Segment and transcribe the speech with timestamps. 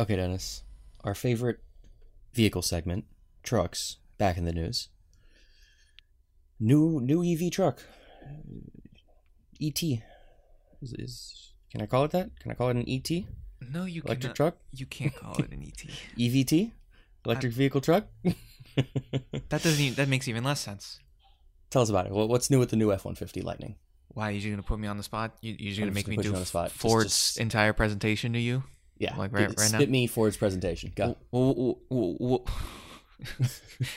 [0.00, 0.62] Okay, Dennis.
[1.04, 1.60] Our favorite
[2.32, 3.04] vehicle segment,
[3.42, 4.88] trucks, back in the news.
[6.58, 7.80] New new EV truck.
[9.62, 9.82] ET.
[9.82, 12.30] Is, is can I call it that?
[12.40, 13.08] Can I call it an ET?
[13.72, 14.06] No, you can't.
[14.10, 14.56] Electric cannot- truck?
[14.72, 15.84] You can't call it an ET.
[16.18, 16.72] EVT?
[17.24, 18.06] Electric vehicle truck?
[18.76, 19.80] That doesn't.
[19.80, 20.98] Even, that makes even less sense.
[21.70, 22.12] Tell us about it.
[22.12, 23.76] Well, what's new with the new F one fifty Lightning?
[24.08, 25.36] Why are you gonna put me on the spot?
[25.42, 26.70] You, you're just gonna make me do spot.
[26.70, 28.64] Just- Ford's just- entire presentation to you?
[28.98, 29.78] Yeah, Like right- Spit- right now?
[29.78, 30.92] Spit me Ford's presentation.
[30.94, 31.16] Go.
[31.30, 32.46] Well, well, well,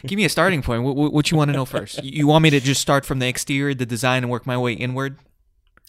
[0.06, 0.84] Give me a starting point.
[0.84, 2.04] What, what, what you want to know first?
[2.04, 4.73] You, want me to just start from the exterior, the design, and work my way
[4.73, 5.18] inward?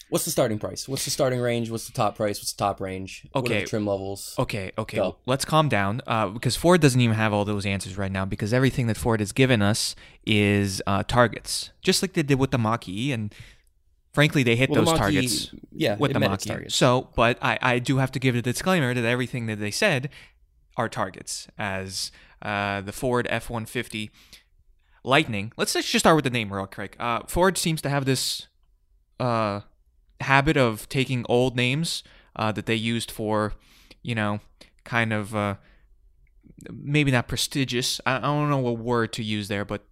[0.09, 0.87] What's the starting price?
[0.89, 1.69] What's the starting range?
[1.69, 2.39] What's the top price?
[2.39, 3.27] What's the top range?
[3.31, 3.61] What are Okay.
[3.61, 4.33] the trim levels?
[4.39, 4.97] Okay, okay.
[4.97, 5.17] Go.
[5.27, 8.51] Let's calm down uh, because Ford doesn't even have all those answers right now because
[8.51, 12.57] everything that Ford has given us is uh, targets, just like they did with the
[12.57, 13.33] Mach E, and
[14.13, 16.49] frankly, they hit Well, those Mach-E- targets yeah, with the met Mach its E.
[16.49, 16.75] targets.
[16.75, 20.09] So, but I, I do have to give a disclaimer that everything that they said
[20.77, 24.11] are targets, as uh, the Ford F one fifty
[25.03, 25.53] Lightning.
[25.57, 26.95] Let's just start with the name real quick.
[26.99, 28.47] Uh, Ford seems to have this
[29.19, 29.61] uh,
[30.19, 32.03] habit of taking old names
[32.35, 33.53] uh, that they used for,
[34.03, 34.41] you know,
[34.83, 35.55] kind of uh,
[36.69, 38.01] maybe not prestigious.
[38.05, 39.85] I, I don't know what word to use there, but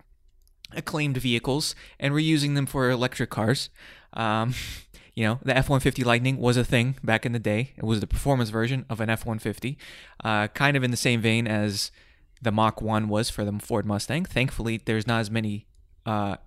[0.73, 3.69] acclaimed vehicles and reusing them for electric cars.
[4.13, 4.53] Um,
[5.15, 7.71] you know, the F 150 Lightning was a thing back in the day.
[7.75, 9.77] It was the performance version of an F 150,
[10.23, 11.91] uh, kind of in the same vein as
[12.41, 14.25] the Mach 1 was for the Ford Mustang.
[14.25, 15.65] Thankfully, there's not as many
[16.05, 16.37] uh,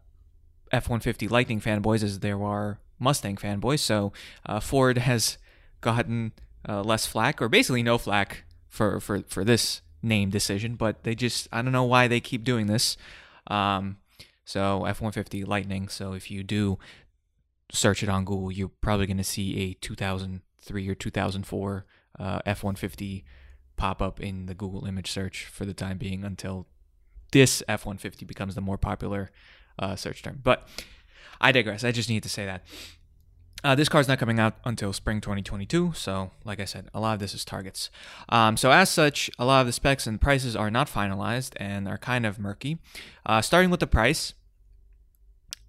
[0.71, 3.81] F 150 Lightning fanboys as there are Mustang fanboys.
[3.81, 4.13] So
[4.47, 5.39] uh, Ford has
[5.81, 6.33] gotten
[6.69, 10.77] uh, less flack, or basically no flack, for, for, for this name decision.
[10.77, 12.97] But they just, I don't know why they keep doing this.
[13.49, 13.99] Um,
[14.45, 15.89] so F 150 Lightning.
[15.89, 16.79] So if you do
[17.73, 21.87] search it on Google, you're probably going to see a 2003 or 2004
[22.19, 23.25] uh, F 150
[23.77, 26.67] pop up in the Google image search for the time being until
[27.33, 29.31] this F 150 becomes the more popular
[29.79, 30.41] uh, search term.
[30.43, 30.69] But
[31.41, 31.85] I digress.
[31.85, 32.63] I just need to say that.
[33.63, 37.13] Uh, this car's not coming out until spring 2022, so like I said, a lot
[37.13, 37.91] of this is targets.
[38.31, 41.87] Um, so as such, a lot of the specs and prices are not finalized and
[41.87, 42.79] are kind of murky.
[43.27, 44.33] Uh, starting with the price,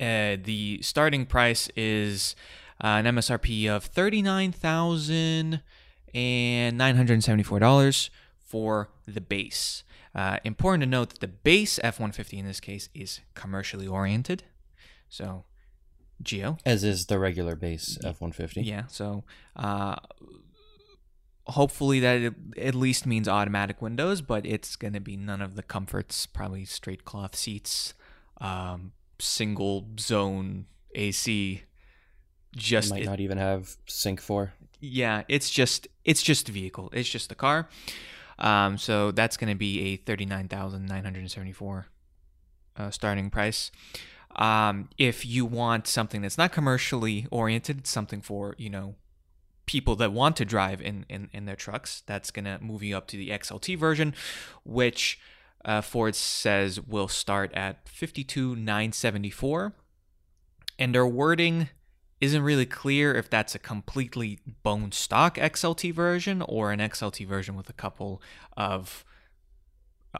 [0.01, 2.35] uh, the starting price is
[2.84, 5.62] uh, an MSRP of thirty-nine thousand
[6.13, 8.09] and nine hundred seventy-four dollars
[8.44, 9.84] for the base.
[10.13, 14.44] Uh, important to note that the base F-150 in this case is commercially oriented.
[15.07, 15.45] So,
[16.22, 18.62] Geo, As is the regular base F one fifty.
[18.62, 18.88] yeah.
[18.88, 19.23] So,
[19.56, 19.95] uh,
[21.47, 25.63] hopefully that at least means automatic windows, but it's going to be none of the
[25.63, 26.25] comforts.
[26.25, 27.94] Probably straight cloth seats,
[28.39, 30.65] um, single zone
[30.95, 31.63] AC.
[32.55, 34.53] Just might it- not even have sync four.
[34.79, 36.89] yeah, it's just it's just a vehicle.
[36.93, 37.69] It's just a car.
[38.39, 41.87] Um, so that's going to be a thirty nine thousand nine hundred seventy four
[42.75, 43.71] uh, starting price.
[44.35, 48.95] Um, if you want something that's not commercially oriented, something for you know
[49.65, 52.97] people that want to drive in in, in their trucks, that's going to move you
[52.97, 54.13] up to the XLT version,
[54.65, 55.19] which
[55.66, 59.73] uh, Ford says will start at fifty two nine seventy four,
[60.79, 61.69] and their wording
[62.19, 67.55] isn't really clear if that's a completely bone stock XLT version or an XLT version
[67.55, 68.21] with a couple
[68.55, 69.03] of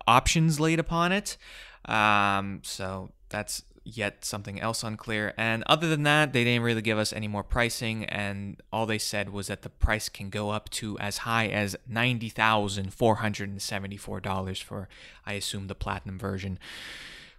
[0.08, 1.38] options laid upon it.
[1.86, 5.34] Um, so that's yet something else unclear.
[5.38, 9.00] And other than that, they didn't really give us any more pricing, and all they
[9.00, 13.16] said was that the price can go up to as high as ninety thousand four
[13.16, 14.88] hundred and seventy-four dollars for,
[15.26, 16.60] I assume, the platinum version,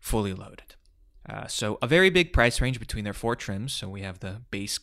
[0.00, 0.74] fully loaded.
[1.28, 3.72] Uh, so a very big price range between their four trims.
[3.72, 4.80] So we have the base,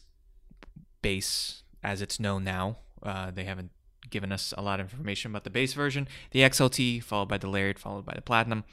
[1.01, 2.77] base as it's known now.
[3.03, 3.71] Uh, they haven't
[4.09, 6.07] given us a lot of information about the base version.
[6.31, 8.63] The XLT, followed by the Lariat, followed by the Platinum.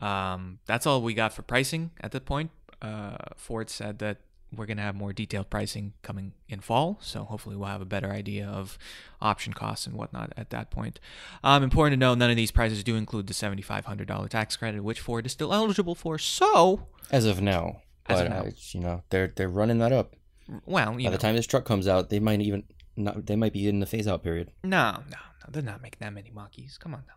[0.00, 2.50] Um, that's all we got for pricing at that point.
[2.80, 4.18] Uh, Ford said that
[4.54, 7.84] we're going to have more detailed pricing coming in fall, so hopefully we'll have a
[7.86, 8.78] better idea of
[9.20, 11.00] option costs and whatnot at that point.
[11.44, 15.00] Um, important to know, none of these prices do include the $7,500 tax credit, which
[15.00, 16.16] Ford is still eligible for.
[16.18, 17.82] So, As of now.
[18.06, 18.40] As But of now.
[18.44, 20.16] uh, you know, they're they're running that up.
[20.64, 22.64] well, you By know, the time this truck comes out, they might even
[22.96, 24.50] not, they might be in the phase out period.
[24.64, 26.78] no, no, no, they're not making that many Mach-E's.
[26.78, 27.14] Come on now.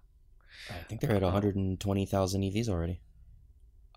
[0.69, 2.99] I think they're at 120,000 EVs already.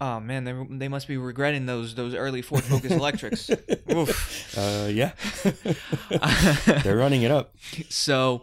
[0.01, 3.49] Oh man, they they must be regretting those those early Ford Focus electrics.
[3.93, 4.59] Oof.
[4.59, 5.13] Uh, yeah.
[6.83, 7.55] they're running it up.
[7.89, 8.43] so,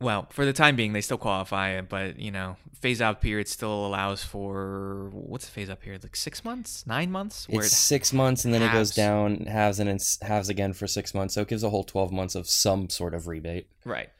[0.00, 3.86] well, for the time being, they still qualify, but you know, phase out period still
[3.86, 6.02] allows for what's the phase out period?
[6.02, 7.48] Like six months, nine months?
[7.48, 10.86] Where It's it, six months and then it goes down, halves and halves again for
[10.86, 11.34] six months.
[11.34, 13.68] So it gives a whole 12 months of some sort of rebate.
[13.84, 14.10] right.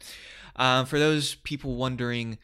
[0.57, 2.39] Um, for those people wondering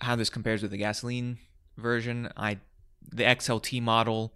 [0.00, 1.38] how this compares with the gasoline
[1.76, 2.58] version, I
[3.08, 4.34] the XLT model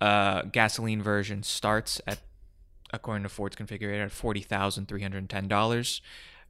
[0.00, 2.20] uh, gasoline version starts at
[2.92, 6.00] according to Ford's configurator at forty thousand three hundred ten dollars.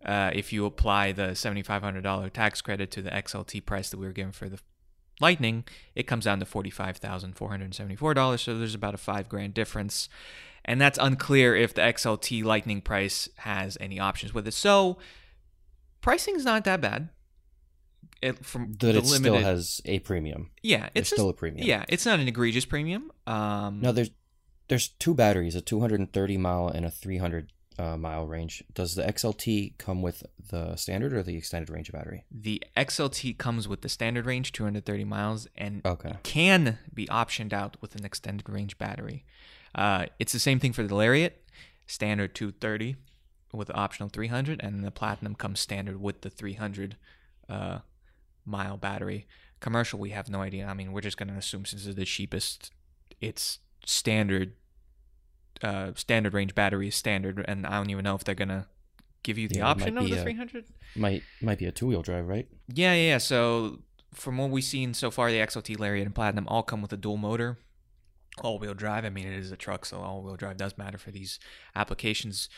[0.05, 3.91] Uh, if you apply the seventy five hundred dollar tax credit to the XLT price
[3.91, 4.59] that we were given for the
[5.21, 5.65] Lightning,
[5.95, 8.43] it comes down to forty five thousand four hundred seventy four dollars.
[8.43, 10.09] So there's about a five grand difference,
[10.65, 14.55] and that's unclear if the XLT Lightning price has any options with it.
[14.55, 14.99] So
[16.03, 17.09] pricing's not that bad.
[18.21, 20.51] It, from That the it still has a premium.
[20.63, 21.67] yeah, It's it's still a premium.
[21.67, 23.11] yeah, it's not an egregious premium.
[23.27, 24.11] Um, No, there's
[24.69, 28.63] there's two batteries, a 230 mile and a 300 uh, mile range.
[28.75, 32.25] Does the XLT come with the standard or the extended range battery?
[32.31, 36.15] the XLT comes with the standard range, 230 miles, and Okay.
[36.23, 39.25] can be optioned out with an extended range battery.
[39.75, 41.43] Uh, it's the same thing for the Lariat,
[41.87, 42.97] standard 230
[43.53, 46.97] with the optional 300, and the Platinum comes standard with the 300
[47.49, 47.79] uh,
[48.45, 49.27] mile battery.
[49.61, 50.67] Commercial, we have no idea.
[50.67, 52.73] I mean, we're just gonna assume since it's the cheapest,
[53.21, 54.55] it's standard.
[55.63, 58.67] Uh, standard range battery is standard, and I don't even know if they're gonna
[59.23, 60.65] give you the Yeah, option of the a- 300.
[60.97, 62.49] Might might be a two wheel drive, right?
[62.69, 63.19] Yeah, yeah, yeah.
[63.19, 63.83] So
[64.13, 66.97] from what we've seen so far, the XLT Lariat and Platinum all come with a
[66.97, 67.59] dual motor,
[68.43, 69.05] all wheel drive.
[69.05, 71.39] I mean, it is a truck, so all wheel drive does matter for these
[71.77, 72.49] applications.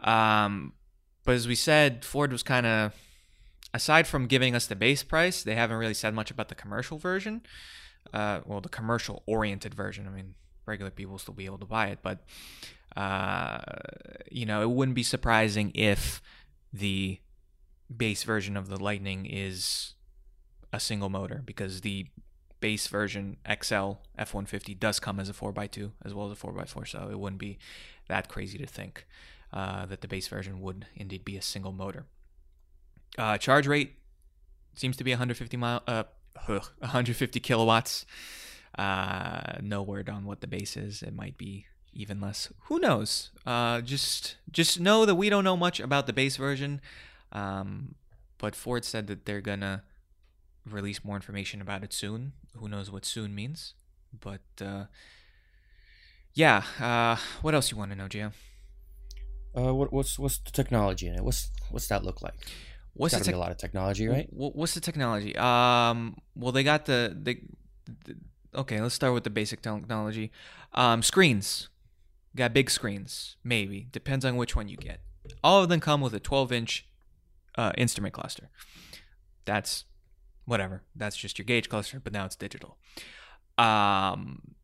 [0.00, 0.72] Um,
[1.24, 2.92] but as we said, Ford was kind of,
[3.72, 6.98] aside from giving us the base price, they haven't really said much about the commercial
[6.98, 7.42] version.
[8.12, 10.06] Uh, well, the commercial oriented version.
[10.06, 10.34] I mean,
[10.66, 12.20] regular people will still be able to buy it, but
[12.96, 13.60] uh,
[14.30, 16.22] you know, it wouldn't be surprising if
[16.72, 17.18] the
[17.94, 19.94] base version of the Lightning is
[20.72, 22.06] a single motor because the
[22.60, 27.08] base version XL F150 does come as a 4x2 as well as a 4x4, so
[27.10, 27.58] it wouldn't be
[28.08, 29.06] that crazy to think
[29.54, 32.04] uh, that the base version would indeed be a single motor.
[33.16, 33.94] Uh, charge rate
[34.74, 36.02] seems to be 150 mile, uh,
[36.46, 38.04] 150 kilowatts.
[38.76, 41.02] Uh, no word on what the base is.
[41.02, 42.52] It might be even less.
[42.62, 43.30] Who knows?
[43.46, 46.80] Uh, just just know that we don't know much about the base version.
[47.30, 47.94] Um,
[48.38, 49.84] but Ford said that they're gonna
[50.68, 52.32] release more information about it soon.
[52.56, 53.74] Who knows what soon means?
[54.20, 54.40] But
[56.34, 58.32] yeah, what else you want to know, Gio?
[59.56, 61.24] Uh, what, what's what's the technology in it?
[61.24, 62.34] What's what's that look like?
[62.94, 64.28] What's Got the to be a lot of technology, right?
[64.30, 65.36] What's the technology?
[65.36, 67.40] Um, well, they got the the.
[68.04, 68.16] the
[68.54, 70.30] okay, let's start with the basic technology.
[70.74, 71.68] Um, screens,
[72.36, 73.36] got big screens.
[73.42, 75.00] Maybe depends on which one you get.
[75.42, 76.86] All of them come with a 12-inch
[77.56, 78.50] uh, instrument cluster.
[79.44, 79.84] That's
[80.44, 80.82] whatever.
[80.94, 82.76] That's just your gauge cluster, but now it's digital.
[83.58, 84.54] Um,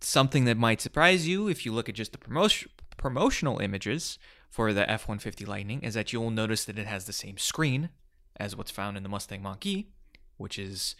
[0.00, 2.70] something that might surprise you if you look at just the promotion
[3.00, 4.18] promotional images
[4.50, 7.88] for the F-150 Lightning is that you'll notice that it has the same screen
[8.36, 9.86] as what's found in the Mustang Mach-E,
[10.36, 10.94] which is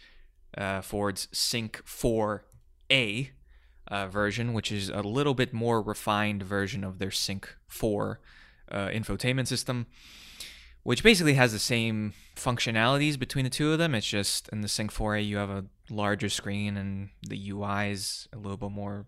[0.57, 3.29] uh, Ford's Sync 4A
[3.87, 8.19] uh, version, which is a little bit more refined version of their Sync 4
[8.71, 9.85] uh, infotainment system,
[10.81, 13.93] which basically has the same functionalities between the two of them.
[13.93, 18.27] It's just in the Sync 4A you have a larger screen and the UI is
[18.33, 19.05] a little bit more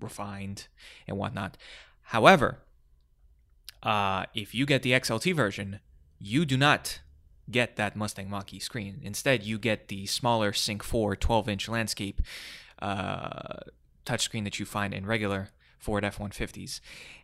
[0.00, 0.68] refined
[1.06, 1.56] and whatnot.
[2.10, 2.58] However,
[3.84, 5.78] uh, if you get the XLT version,
[6.18, 6.98] you do not
[7.48, 8.98] get that Mustang Mach-E screen.
[9.04, 12.20] Instead, you get the smaller Sync 4 12-inch landscape
[12.82, 13.60] uh,
[14.04, 16.80] touchscreen that you find in regular Ford F-150s.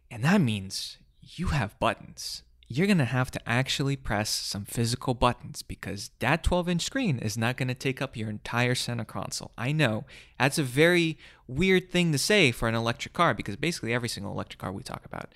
[0.09, 2.45] And that means you have buttons.
[2.69, 7.19] You're going to have to actually press some physical buttons because that 12 inch screen
[7.19, 9.53] is not going to take up your entire center console.
[9.57, 10.05] I know
[10.39, 14.33] that's a very weird thing to say for an electric car because basically every single
[14.33, 15.33] electric car we talk about,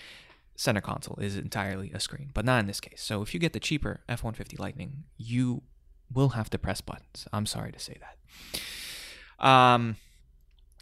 [0.57, 3.01] center console is entirely a screen, but not in this case.
[3.01, 5.63] So if you get the cheaper F 150 Lightning, you
[6.13, 7.29] will have to press buttons.
[7.33, 9.47] I'm sorry to say that.
[9.47, 9.97] Um,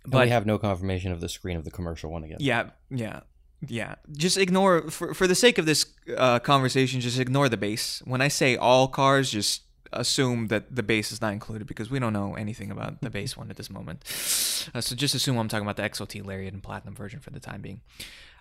[0.04, 2.38] But but we have no confirmation of the screen of the commercial one again.
[2.40, 3.20] yeah, yeah,
[3.66, 3.96] yeah.
[4.12, 5.86] Just ignore for for the sake of this
[6.16, 7.00] uh, conversation.
[7.00, 8.02] Just ignore the base.
[8.04, 9.62] When I say all cars, just
[9.92, 13.36] assume that the base is not included because we don't know anything about the base
[13.36, 14.04] one at this moment.
[14.74, 17.40] Uh, so just assume I'm talking about the XLT Lariat and Platinum version for the
[17.40, 17.80] time being.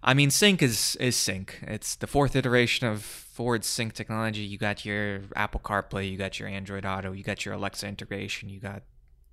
[0.04, 1.60] I mean, Sync is is Sync.
[1.62, 4.42] It's the fourth iteration of Ford's Sync technology.
[4.42, 8.50] You got your Apple CarPlay, you got your Android Auto, you got your Alexa integration,
[8.50, 8.82] you got,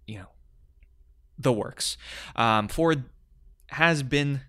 [0.06, 0.28] you know,
[1.36, 1.96] the works.
[2.36, 3.04] Um, Ford
[3.68, 4.42] has been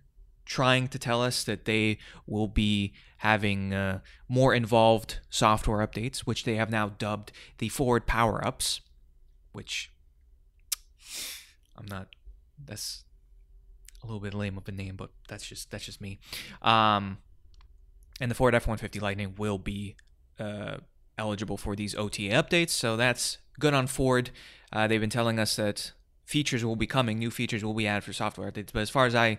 [0.46, 1.98] trying to tell us that they
[2.28, 8.06] will be having uh, more involved software updates, which they have now dubbed the Ford
[8.06, 8.82] Power Ups,
[9.52, 9.92] which
[11.78, 12.08] I'm not.
[12.64, 13.04] That's
[14.04, 16.20] a little bit lame of a name, but that's just that's just me.
[16.62, 17.18] Um,
[18.22, 19.96] and the Ford F-150 Lightning will be
[20.40, 20.78] uh,
[21.18, 22.70] eligible for these OTA updates.
[22.70, 24.32] So that's good on Ford.
[24.72, 25.92] Uh, they've been telling us that
[26.26, 28.70] features will be coming, new features will be added for software updates.
[28.74, 29.38] But as far as I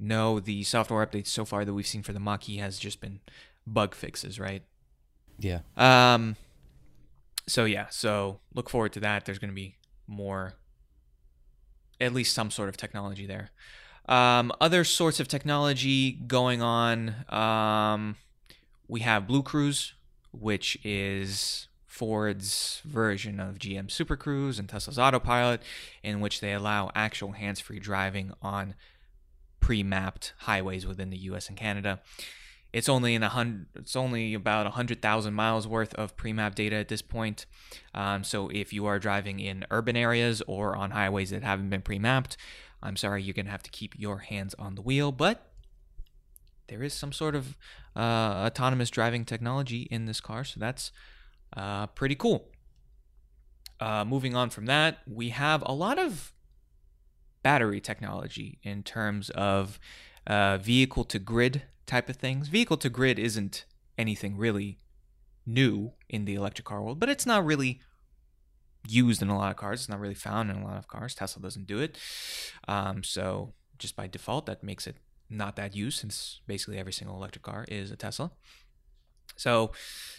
[0.00, 3.20] know, the software updates so far that we've seen for the Mach-E has just been
[3.66, 4.62] bug fixes, right?
[5.38, 5.60] Yeah.
[5.76, 6.36] Um.
[7.46, 9.24] So yeah, so look forward to that.
[9.24, 9.76] There's going to be
[10.06, 10.54] more,
[12.00, 13.50] at least some sort of technology there.
[14.06, 17.14] Um, other sorts of technology going on.
[17.28, 18.16] Um,
[18.86, 19.94] we have Blue Cruise,
[20.32, 25.62] which is Ford's version of GM Super Cruise and Tesla's Autopilot,
[26.02, 28.74] in which they allow actual hands-free driving on
[29.60, 31.48] pre-mapped highways within the U.S.
[31.48, 32.00] and Canada.
[32.72, 33.66] It's only in a hundred.
[33.76, 37.46] It's only about a hundred thousand miles worth of pre-map data at this point.
[37.94, 41.80] Um, so if you are driving in urban areas or on highways that haven't been
[41.80, 42.36] pre-mapped,
[42.82, 45.12] I'm sorry, you're gonna have to keep your hands on the wheel.
[45.12, 45.50] But
[46.68, 47.56] there is some sort of
[47.96, 50.92] uh, autonomous driving technology in this car, so that's
[51.56, 52.48] uh, pretty cool.
[53.80, 56.32] Uh, moving on from that, we have a lot of
[57.48, 59.80] battery technology in terms of
[60.26, 62.48] uh, vehicle to grid type of things.
[62.48, 63.64] Vehicle to grid isn't
[63.96, 64.78] anything really
[65.46, 67.80] new in the electric car world, but it's not really
[68.86, 69.80] used in a lot of cars.
[69.80, 71.14] It's not really found in a lot of cars.
[71.14, 71.96] Tesla doesn't do it.
[72.68, 74.96] Um, so just by default, that makes it
[75.30, 78.30] not that used since basically every single electric car is a Tesla.
[79.36, 79.72] So,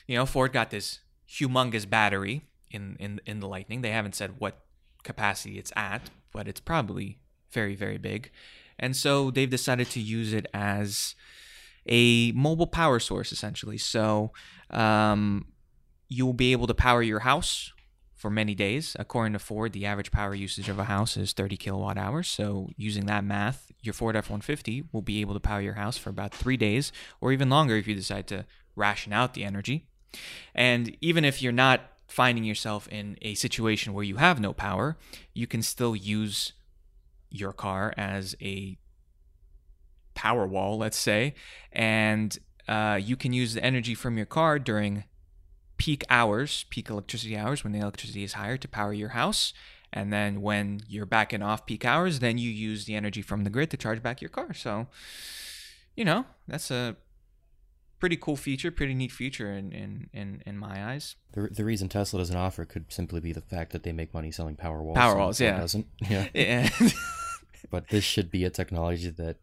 [0.08, 3.82] you know, Ford got this humongous battery in, in, in the Lightning.
[3.82, 4.66] They haven't said what
[5.04, 7.20] capacity it's at, but it's probably
[7.52, 8.32] very, very big.
[8.78, 11.16] And so they've decided to use it as
[11.86, 13.78] a mobile power source, essentially.
[13.78, 14.32] So
[14.70, 15.48] um,
[16.08, 17.74] you'll be able to power your house
[18.16, 18.96] for many days.
[19.00, 22.28] According to Ford, the average power usage of a house is 30 kilowatt hours.
[22.28, 25.98] So using that math, your Ford F 150 will be able to power your house
[25.98, 26.92] for about three days
[27.22, 29.88] or even longer if you decide to ration out the energy.
[30.54, 34.98] And even if you're not finding yourself in a situation where you have no power,
[35.34, 36.54] you can still use
[37.30, 38.78] your car as a
[40.16, 41.36] power wall, let's say,
[41.72, 45.04] and uh, you can use the energy from your car during
[45.78, 49.54] peak hours, peak electricity hours, when the electricity is higher to power your house.
[49.94, 53.44] And then when you're back in off peak hours, then you use the energy from
[53.44, 54.54] the grid to charge back your car.
[54.54, 54.88] So,
[55.96, 56.96] you know, that's a
[58.00, 61.16] pretty cool feature, pretty neat feature in, in, in, in my eyes.
[61.34, 64.32] The, the reason Tesla doesn't offer could simply be the fact that they make money
[64.32, 64.98] selling power walls.
[64.98, 65.60] Power walls, yeah.
[65.60, 65.88] Doesn't.
[66.10, 66.28] Yeah.
[66.34, 66.70] Yeah.
[67.70, 69.38] but this should be a technology that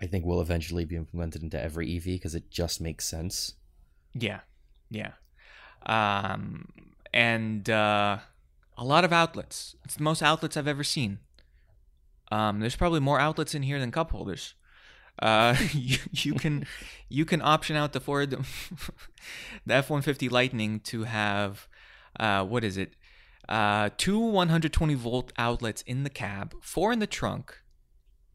[0.00, 3.54] I think will eventually be implemented into every EV because it just makes sense.
[4.14, 4.40] Yeah.
[4.90, 5.12] Yeah.
[5.86, 6.68] Um,
[7.12, 8.18] and uh,
[8.78, 9.74] a lot of outlets.
[9.84, 11.18] It's the most outlets I've ever seen.
[12.30, 14.54] Um, there's probably more outlets in here than cup holders.
[15.18, 16.66] Uh, you, you can
[17.08, 18.30] you can option out the Ford
[19.66, 21.68] the F one fifty Lightning to have
[22.18, 22.94] uh, what is it?
[23.48, 27.60] Uh, two 120 volt outlets in the cab, four in the trunk,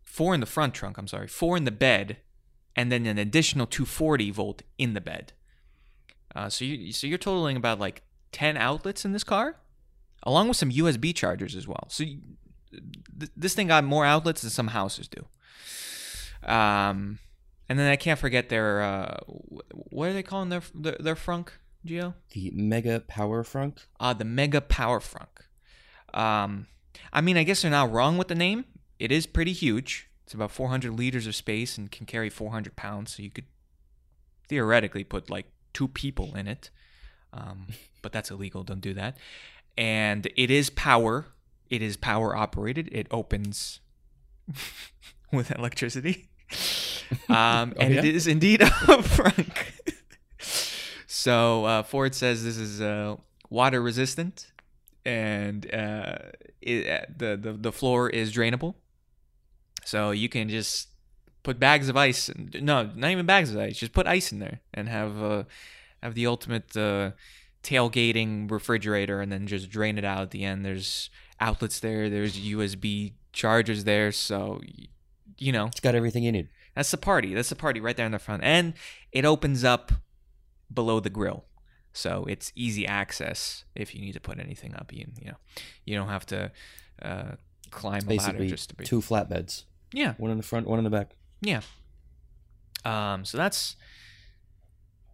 [0.03, 0.97] four in the front trunk.
[0.97, 2.17] I'm sorry, four in the bed,
[2.75, 5.33] and then an additional 240 volt in the bed.
[6.35, 9.55] Uh, so you so you're totaling about like 10 outlets in this car,
[10.21, 11.85] along with some USB chargers as well.
[11.87, 12.19] So you,
[13.19, 15.25] th- this thing got more outlets than some houses do.
[16.43, 17.19] Um,
[17.67, 21.49] and then I can't forget their uh, what are they calling their their, their frunk,
[21.85, 22.15] Geo?
[22.31, 23.85] The Mega Power Frunk.
[23.99, 25.45] Uh, the Mega Power Frunk.
[26.13, 26.67] Um,
[27.13, 28.65] I mean, I guess they're not wrong with the name.
[28.97, 30.09] It is pretty huge.
[30.25, 33.15] It's about 400 liters of space and can carry 400 pounds.
[33.15, 33.45] So you could
[34.47, 36.69] theoretically put like two people in it.
[37.33, 37.67] Um,
[38.01, 38.63] but that's illegal.
[38.63, 39.17] Don't do that.
[39.77, 41.27] And it is power.
[41.69, 42.89] It is power operated.
[42.91, 43.79] It opens
[45.31, 46.28] with electricity.
[47.27, 47.99] Um, Oh, and yeah?
[48.05, 49.55] it is indeed a frunk.
[51.07, 53.15] so uh, Ford says this is uh,
[53.49, 54.51] water resistant,
[55.05, 56.17] and uh,
[56.61, 58.75] it, uh, the, the the floor is drainable.
[59.85, 60.89] So you can just
[61.41, 62.29] put bags of ice.
[62.53, 63.77] No, not even bags of ice.
[63.77, 65.43] Just put ice in there and have uh,
[66.03, 67.11] have the ultimate uh,
[67.63, 70.63] tailgating refrigerator, and then just drain it out at the end.
[70.65, 72.09] There's outlets there.
[72.09, 74.11] There's USB chargers there.
[74.11, 74.61] So
[75.39, 76.49] you know It's got everything you need.
[76.75, 77.33] that's the party.
[77.33, 78.73] That's the party right there in the front, and
[79.11, 79.91] it opens up
[80.73, 81.45] below the grill,
[81.93, 84.91] so it's easy access if you need to put anything up.
[84.93, 85.37] You you know
[85.85, 86.51] you don't have to
[87.01, 87.31] uh,
[87.71, 88.85] climb a ladder just to be.
[88.85, 89.63] two flatbeds.
[89.93, 91.15] Yeah, One in the front, one in the back.
[91.41, 91.61] yeah.
[92.85, 93.25] Um.
[93.25, 93.75] So that's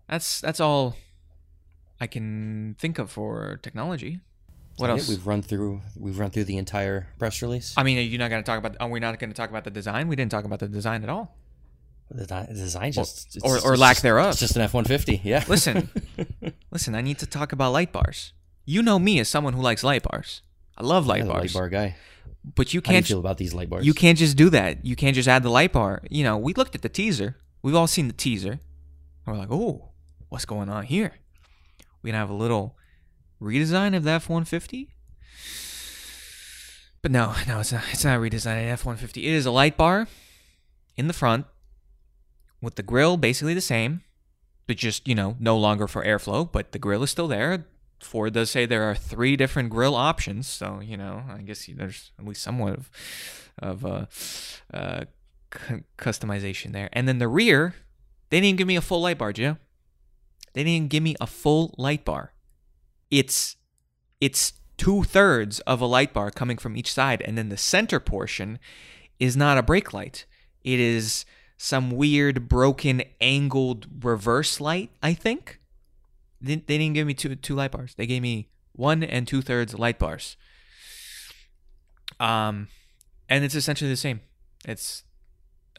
[0.10, 0.96] that's that's all
[2.00, 4.20] I can think of for technology.
[4.78, 5.08] What else?
[5.08, 5.82] We've run through.
[5.98, 7.74] We've run through the entire press release.
[7.78, 8.76] I mean, are you not going to talk about?
[8.80, 10.08] Are we not going to talk about the design?
[10.08, 11.38] We didn't talk about the design at all.
[12.12, 14.32] The design just or- it's or lack just- thereof.
[14.32, 15.22] It's just an F one fifty.
[15.24, 15.44] Yeah.
[15.48, 15.90] Listen,
[16.72, 16.94] listen.
[16.94, 18.34] I need to talk about light bars.
[18.66, 20.42] You know me as someone who likes light bars.
[20.78, 21.96] I love light Yeah, bars, light bar guy.
[22.56, 23.08] but you How do you can't.
[23.08, 23.86] feel about these light bars?
[23.86, 24.86] You can't just do that.
[24.86, 26.04] You can't just add the light bar.
[26.10, 27.38] You know, we looked at the teaser.
[27.64, 28.60] We've all seen the teaser.
[29.26, 29.90] And we're like, oh,
[30.30, 31.14] what's going on here?
[32.04, 32.76] We're gonna have a little
[33.42, 34.90] redesign of the F one fifty.
[37.02, 37.84] But no, no, it's not.
[37.92, 39.28] It's not a redesign of F one fifty.
[39.28, 40.08] It is a light bar
[40.96, 41.46] in the front
[42.62, 44.02] with the grill basically the same,
[44.68, 46.52] but just you know no longer for airflow.
[46.52, 47.66] But the grill is still there.
[48.02, 52.12] Ford does say there are three different grill options, so you know I guess there's
[52.18, 52.90] at least somewhat of
[53.60, 54.06] of uh,
[54.74, 55.06] uh,
[55.50, 56.90] cu- customization there.
[56.92, 57.76] And then the rear,
[58.30, 59.58] they didn't give me a full light bar, Joe.
[60.54, 62.32] They didn't give me a full light bar.
[63.12, 63.56] It's
[64.20, 68.00] it's two thirds of a light bar coming from each side, and then the center
[68.00, 68.60] portion
[69.20, 70.26] is not a brake light.
[70.64, 71.26] It is
[71.58, 74.92] some weird broken angled reverse light.
[75.02, 75.60] I think
[76.42, 77.96] they, they didn't give me two two light bars.
[77.96, 80.36] They gave me one and two thirds light bars.
[82.20, 82.68] Um,
[83.30, 84.22] and it's essentially the same.
[84.68, 85.04] It's,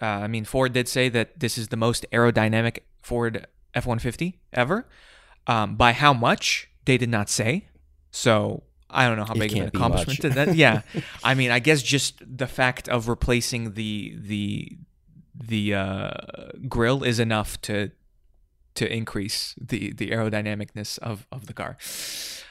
[0.00, 3.98] uh, I mean, Ford did say that this is the most aerodynamic Ford F one
[3.98, 4.86] fifty ever.
[5.46, 7.66] Um, by how much they did not say.
[8.10, 10.56] So I don't know how It big of an accomplishment that.
[10.56, 10.82] Yeah,
[11.24, 14.78] I mean, I guess just the fact of replacing the the
[15.38, 16.10] the uh,
[16.68, 17.90] grill is enough to
[18.76, 21.76] to increase the the aerodynamicness of of the car.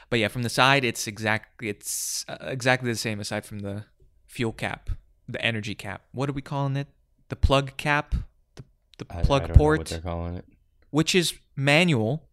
[0.08, 3.84] But yeah, from the side, it's exactly it's uh, exactly the same aside from the
[4.26, 4.90] fuel cap,
[5.28, 6.02] the energy cap.
[6.12, 6.86] What are we calling it?
[7.28, 8.14] The plug cap,
[8.54, 8.62] the
[8.98, 10.44] the I- I plug don't know port what they're calling it.
[10.90, 12.28] which is manual,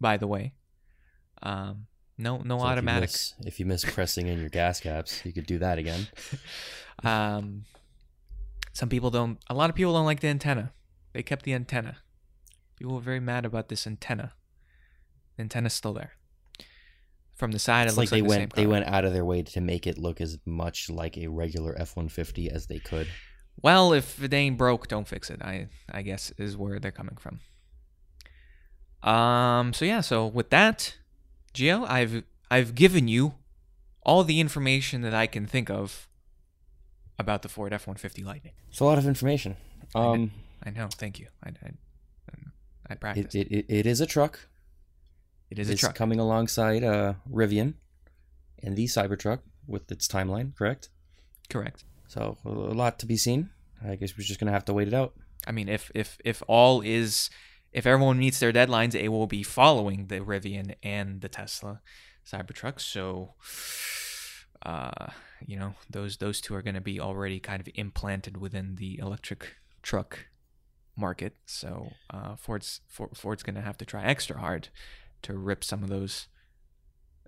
[0.00, 0.52] by the way.
[1.42, 3.02] Um, no, no So if you automatic.
[3.10, 6.06] miss- If you miss pressing in your gas caps, you could do that again.
[7.04, 7.64] Um,
[8.72, 9.38] some people don't.
[9.48, 10.72] A lot of people don't like the antenna.
[11.12, 11.98] They kept the antenna.
[12.76, 14.32] People were very mad about this antenna.
[15.36, 16.14] The antenna's still there.
[17.36, 19.12] From the side, It's it like looks they like, the went they went out of
[19.12, 22.66] their way to make it look as much like a regular F one fifty as
[22.66, 23.06] they could.
[23.62, 25.40] Well, if it ain't broke, don't fix it.
[25.40, 27.38] I I guess is where they're coming from.
[29.08, 29.72] Um.
[29.72, 30.00] So yeah.
[30.00, 30.96] So with that,
[31.54, 33.34] Gio, I've I've given you
[34.02, 36.08] all the information that I can think of
[37.18, 38.52] about the Ford F one fifty Lightning.
[38.70, 39.56] It's a lot of information.
[39.94, 40.12] I know.
[40.12, 40.30] Um,
[40.64, 40.88] I know.
[40.90, 41.28] Thank you.
[41.44, 41.70] I I,
[42.90, 43.34] I practiced.
[43.34, 44.40] it, it, it is a truck.
[45.50, 45.94] it is a it's truck.
[45.94, 47.74] coming alongside uh, Rivian
[48.62, 50.88] and the Cybertruck with its timeline, correct?
[51.50, 51.84] Correct.
[52.06, 53.50] So a a lot to be seen.
[53.86, 55.14] I guess we're just gonna have to wait it out.
[55.46, 57.30] I mean, if if if all is
[57.72, 61.80] if everyone meets their deadlines, it will be following the Rivian and the Tesla
[62.26, 62.80] Cybertruck.
[62.80, 63.34] So,
[64.62, 65.08] uh,
[65.46, 68.98] you know, those those two are going to be already kind of implanted within the
[68.98, 70.26] electric truck
[70.96, 71.36] market.
[71.46, 74.68] So, uh, Ford's For, Ford's going to have to try extra hard
[75.22, 76.26] to rip some of those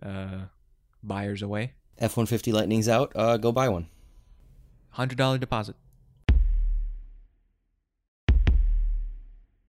[0.03, 0.47] uh,
[1.03, 1.75] buyers away.
[1.99, 3.13] F one fifty Lightning's out.
[3.15, 3.89] Uh, go buy one.
[4.91, 5.77] Hundred dollar deposit.